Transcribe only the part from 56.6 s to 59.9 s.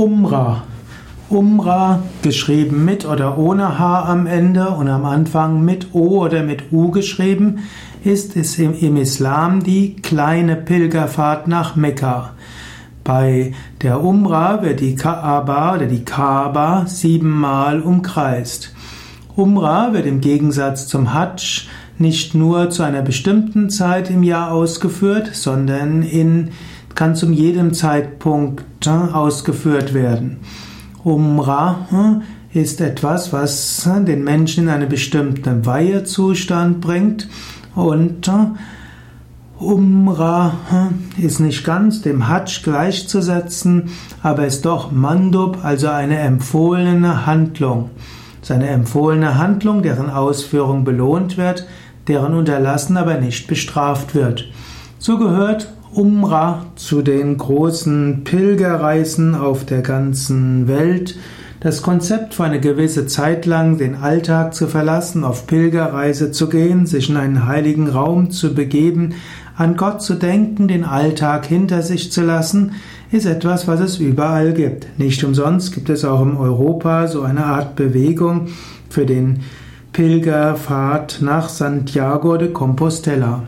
zu den großen Pilgerreisen auf der